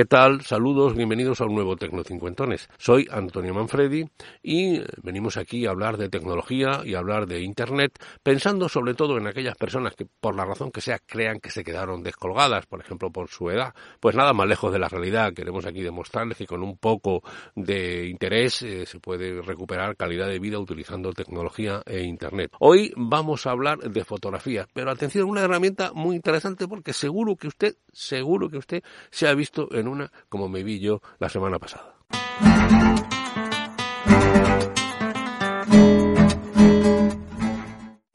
[0.00, 0.40] ¿Qué tal?
[0.40, 2.70] Saludos, bienvenidos a un nuevo Tecnocincuentones.
[2.78, 4.08] Soy Antonio Manfredi
[4.42, 9.26] y venimos aquí a hablar de tecnología y hablar de Internet, pensando sobre todo en
[9.26, 13.10] aquellas personas que, por la razón que sea, crean que se quedaron descolgadas, por ejemplo,
[13.10, 13.74] por su edad.
[14.00, 15.34] Pues nada más lejos de la realidad.
[15.34, 17.22] Queremos aquí demostrarles que con un poco
[17.54, 22.52] de interés eh, se puede recuperar calidad de vida utilizando tecnología e Internet.
[22.60, 27.48] Hoy vamos a hablar de fotografía, pero atención, una herramienta muy interesante porque seguro que
[27.48, 29.89] usted, seguro que usted se ha visto en
[30.28, 31.96] como me vi yo la semana pasada.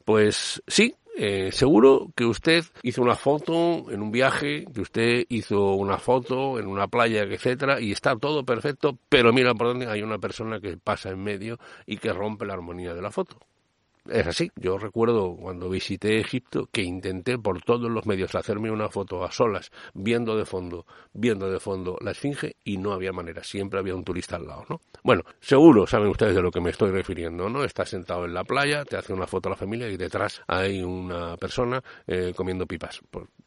[0.06, 5.74] Pues sí, eh, seguro que usted hizo una foto en un viaje, que usted hizo
[5.74, 10.02] una foto en una playa, etcétera, y está todo perfecto, pero mira por dónde hay
[10.02, 13.40] una persona que pasa en medio y que rompe la armonía de la foto
[14.10, 14.52] es así.
[14.56, 19.32] Yo recuerdo cuando visité Egipto que intenté por todos los medios hacerme una foto a
[19.32, 23.96] solas, viendo de fondo, viendo de fondo la esfinge y no había manera, siempre había
[23.96, 24.82] un turista al lado, ¿no?
[25.04, 27.64] Bueno, seguro saben ustedes de lo que me estoy refiriendo, ¿no?
[27.64, 30.82] Estás sentado en la playa, te hace una foto a la familia y detrás hay
[30.82, 33.02] una persona eh, comiendo pipas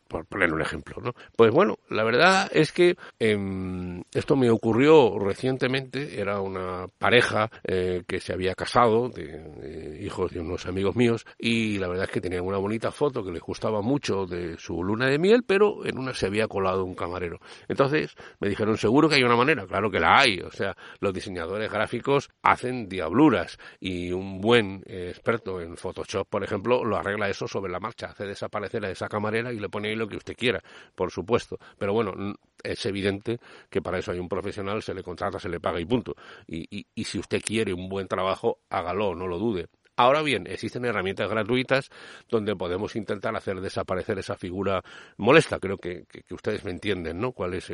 [0.09, 1.15] por poner un ejemplo, ¿no?
[1.37, 8.03] Pues bueno, la verdad es que em, esto me ocurrió recientemente, era una pareja eh,
[8.07, 12.21] que se había casado, de, hijos de unos amigos míos, y la verdad es que
[12.21, 15.99] tenían una bonita foto que les gustaba mucho de su luna de miel, pero en
[15.99, 17.39] una se había colado un camarero.
[17.69, 21.13] Entonces me dijeron, seguro que hay una manera, claro que la hay, o sea, los
[21.13, 27.29] diseñadores gráficos hacen diabluras y un buen eh, experto en Photoshop, por ejemplo, lo arregla
[27.29, 30.37] eso sobre la marcha, hace desaparecer a esa camarera y le pone lo que usted
[30.37, 30.63] quiera,
[30.95, 31.59] por supuesto.
[31.79, 32.15] Pero bueno,
[32.63, 33.39] es evidente
[33.71, 36.15] que para eso hay un profesional, se le contrata, se le paga y punto.
[36.47, 39.69] Y, si usted quiere un buen trabajo, hágalo, no lo dude.
[39.97, 41.91] Ahora bien, existen herramientas gratuitas
[42.29, 44.83] donde podemos intentar hacer desaparecer esa figura
[45.17, 45.59] molesta.
[45.59, 47.33] Creo que, ustedes me entienden, ¿no?
[47.33, 47.73] Cuál es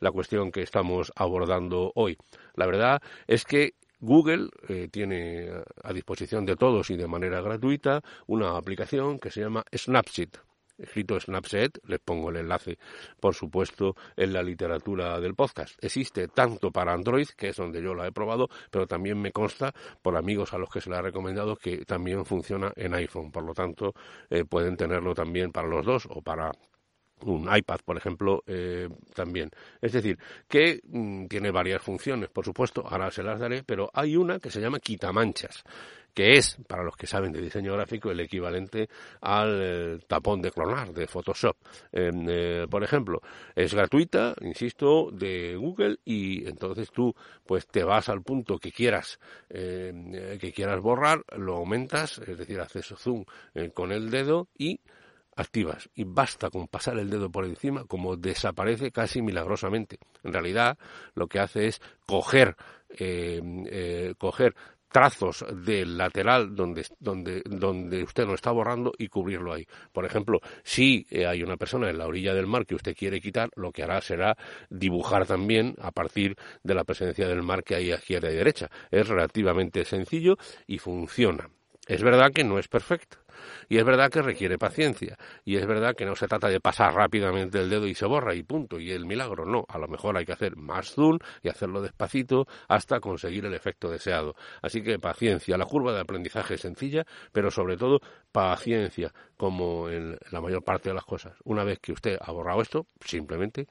[0.00, 2.16] la cuestión que estamos abordando hoy.
[2.54, 5.50] La verdad es que Google eh, tiene
[5.82, 10.30] a disposición de todos y de manera gratuita una aplicación que se llama Snapseed
[10.78, 12.78] escrito Snapchat, les pongo el enlace,
[13.20, 15.82] por supuesto, en la literatura del podcast.
[15.82, 19.72] Existe tanto para Android, que es donde yo la he probado, pero también me consta
[20.02, 23.30] por amigos a los que se la he recomendado que también funciona en iPhone.
[23.30, 23.94] Por lo tanto,
[24.30, 26.52] eh, pueden tenerlo también para los dos o para
[27.22, 29.50] un iPad, por ejemplo, eh, también.
[29.80, 34.16] Es decir, que mm, tiene varias funciones, por supuesto, ahora se las daré, pero hay
[34.16, 35.64] una que se llama quitamanchas
[36.16, 38.88] que es, para los que saben de diseño gráfico, el equivalente
[39.20, 41.58] al eh, tapón de clonar de Photoshop.
[41.92, 43.20] Em, eh, por ejemplo,
[43.54, 49.20] es gratuita, insisto, de Google y entonces tú pues te vas al punto que quieras
[49.50, 53.26] em, que quieras borrar, lo aumentas, es decir, haces zoom
[53.74, 54.80] con el dedo y
[55.36, 59.98] activas y basta con pasar el dedo por encima como desaparece casi milagrosamente.
[60.24, 60.78] En realidad
[61.14, 62.56] lo que hace es coger,
[62.98, 64.56] eh, eh, coger
[64.96, 69.66] trazos del lateral donde, donde, donde usted lo está borrando y cubrirlo ahí.
[69.92, 73.20] Por ejemplo, si eh, hay una persona en la orilla del mar que usted quiere
[73.20, 74.38] quitar, lo que hará será
[74.70, 78.70] dibujar también a partir de la presencia del mar que hay a izquierda y derecha.
[78.90, 81.50] Es relativamente sencillo y funciona.
[81.86, 83.18] Es verdad que no es perfecto
[83.68, 85.16] y es verdad que requiere paciencia.
[85.44, 88.34] Y es verdad que no se trata de pasar rápidamente el dedo y se borra
[88.34, 88.78] y punto.
[88.78, 89.64] Y el milagro no.
[89.68, 93.90] A lo mejor hay que hacer más zoom y hacerlo despacito hasta conseguir el efecto
[93.90, 94.34] deseado.
[94.62, 95.56] Así que paciencia.
[95.56, 98.00] La curva de aprendizaje es sencilla, pero sobre todo
[98.32, 101.34] paciencia, como en la mayor parte de las cosas.
[101.44, 103.66] Una vez que usted ha borrado esto, simplemente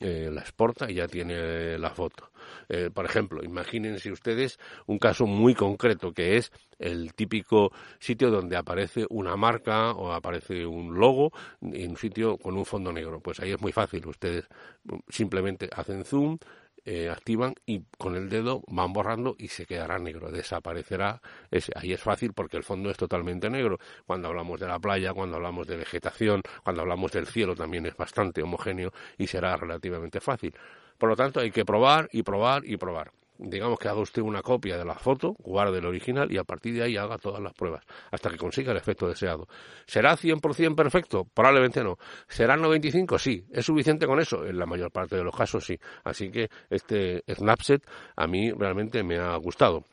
[0.00, 2.30] eh, la exporta y ya tiene la foto.
[2.68, 8.56] Eh, por ejemplo, imagínense ustedes un caso muy concreto que es el típico sitio donde
[8.56, 13.20] aparece una marca o aparece un logo en un sitio con un fondo negro.
[13.20, 14.06] Pues ahí es muy fácil.
[14.06, 14.46] Ustedes
[15.08, 16.38] simplemente hacen zoom,
[16.84, 21.20] eh, activan y con el dedo van borrando y se quedará negro, desaparecerá.
[21.74, 23.78] ahí es fácil porque el fondo es totalmente negro.
[24.06, 27.96] Cuando hablamos de la playa, cuando hablamos de vegetación, cuando hablamos del cielo también es
[27.96, 30.54] bastante homogéneo y será relativamente fácil.
[30.98, 33.12] Por lo tanto, hay que probar y probar y probar.
[33.38, 36.74] Digamos que haga usted una copia de la foto, guarde el original y a partir
[36.74, 39.48] de ahí haga todas las pruebas hasta que consiga el efecto deseado.
[39.86, 41.24] ¿Será 100% perfecto?
[41.32, 41.98] Probablemente no.
[42.28, 43.18] ¿Será 95?
[43.18, 43.44] Sí.
[43.50, 44.44] ¿Es suficiente con eso?
[44.44, 45.78] En la mayor parte de los casos sí.
[46.04, 47.82] Así que este Snapset
[48.16, 49.84] a mí realmente me ha gustado.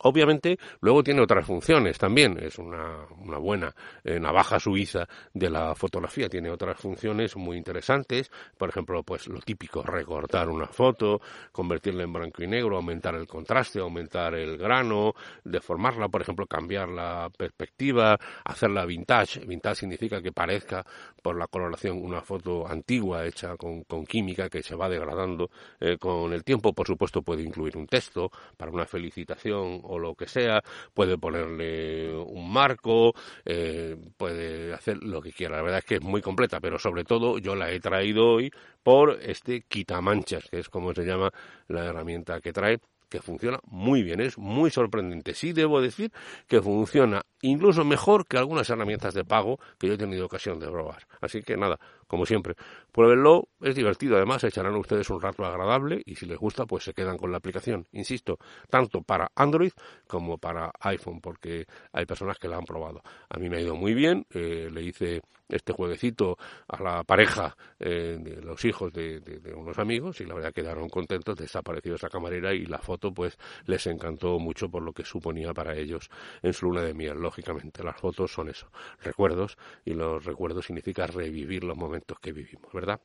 [0.00, 2.38] Obviamente, luego tiene otras funciones también.
[2.38, 6.28] Es una, una buena eh, navaja suiza de la fotografía.
[6.28, 8.30] Tiene otras funciones muy interesantes.
[8.58, 11.20] Por ejemplo, pues lo típico, recortar una foto,
[11.52, 15.14] convertirla en blanco y negro, aumentar el contraste, aumentar el grano,
[15.44, 19.40] deformarla, por ejemplo, cambiar la perspectiva, hacerla vintage.
[19.46, 20.84] Vintage significa que parezca,
[21.22, 25.50] por la coloración, una foto antigua hecha con, con química que se va degradando
[25.80, 26.72] eh, con el tiempo.
[26.72, 32.14] Por supuesto, puede incluir un texto para una felicitación o lo que sea, puede ponerle
[32.14, 33.12] un marco,
[33.44, 35.56] eh, puede hacer lo que quiera.
[35.56, 38.50] La verdad es que es muy completa, pero sobre todo yo la he traído hoy
[38.82, 41.30] por este quitamanchas, que es como se llama
[41.68, 42.78] la herramienta que trae
[43.14, 45.34] que funciona muy bien, es muy sorprendente.
[45.34, 46.10] Sí debo decir
[46.48, 50.66] que funciona incluso mejor que algunas herramientas de pago que yo he tenido ocasión de
[50.66, 51.06] probar.
[51.20, 52.54] Así que nada, como siempre,
[52.90, 56.94] pruébenlo, es divertido además, echarán ustedes un rato agradable y si les gusta pues se
[56.94, 58.38] quedan con la aplicación, insisto,
[58.70, 59.72] tanto para Android
[60.06, 63.02] como para iPhone, porque hay personas que la han probado.
[63.28, 66.38] A mí me ha ido muy bien, eh, le hice este jueguecito
[66.68, 69.20] a la pareja eh, de los hijos de,
[69.54, 73.86] unos amigos y la verdad quedaron contentos, desapareció esa camarera y la foto pues les
[73.86, 76.10] encantó mucho por lo que suponía para ellos
[76.42, 77.18] en su luna de miel.
[77.34, 78.70] Lógicamente las fotos son eso,
[79.02, 83.00] recuerdos y los recuerdos significa revivir los momentos que vivimos, ¿verdad?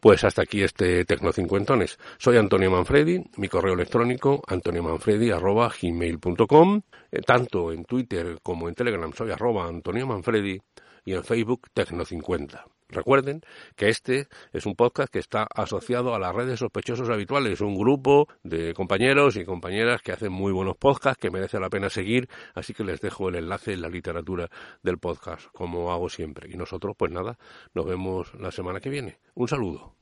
[0.00, 1.98] Pues hasta aquí este Tecnocincuentones.
[2.16, 6.80] Soy Antonio Manfredi, mi correo electrónico antoniomanfredi.gmail.com,
[7.12, 10.58] eh, tanto en Twitter como en Telegram soy arroba Antonio Manfredi
[11.04, 12.77] y en Facebook Tecno50.
[12.90, 13.42] Recuerden
[13.76, 18.28] que este es un podcast que está asociado a las redes sospechosos habituales, un grupo
[18.42, 22.72] de compañeros y compañeras que hacen muy buenos podcasts que merece la pena seguir, así
[22.72, 24.48] que les dejo el enlace en la literatura
[24.82, 26.50] del podcast, como hago siempre.
[26.50, 27.38] Y nosotros, pues nada,
[27.74, 29.18] nos vemos la semana que viene.
[29.34, 29.94] Un saludo.